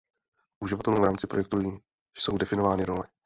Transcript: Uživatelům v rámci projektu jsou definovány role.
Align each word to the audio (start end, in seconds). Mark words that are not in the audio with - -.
Uživatelům 0.59 1.01
v 1.01 1.03
rámci 1.03 1.27
projektu 1.27 1.81
jsou 2.17 2.37
definovány 2.37 2.85
role. 2.85 3.07